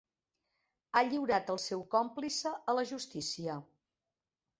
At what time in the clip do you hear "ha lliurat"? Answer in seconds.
0.99-1.51